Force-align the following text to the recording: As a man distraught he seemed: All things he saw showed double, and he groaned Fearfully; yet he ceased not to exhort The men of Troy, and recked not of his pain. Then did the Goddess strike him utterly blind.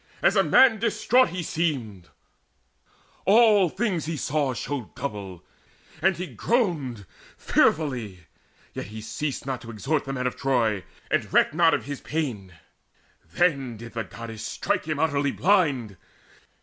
As 0.23 0.35
a 0.35 0.41
man 0.41 0.79
distraught 0.79 1.29
he 1.29 1.43
seemed: 1.43 2.09
All 3.25 3.69
things 3.69 4.05
he 4.07 4.17
saw 4.17 4.55
showed 4.55 4.95
double, 4.95 5.43
and 6.01 6.17
he 6.17 6.25
groaned 6.25 7.05
Fearfully; 7.37 8.25
yet 8.73 8.87
he 8.87 8.99
ceased 8.99 9.45
not 9.45 9.61
to 9.61 9.69
exhort 9.69 10.05
The 10.05 10.13
men 10.13 10.25
of 10.25 10.35
Troy, 10.35 10.83
and 11.11 11.31
recked 11.31 11.53
not 11.53 11.75
of 11.75 11.85
his 11.85 12.01
pain. 12.01 12.51
Then 13.33 13.77
did 13.77 13.93
the 13.93 14.03
Goddess 14.03 14.43
strike 14.43 14.85
him 14.85 14.97
utterly 14.97 15.31
blind. 15.31 15.97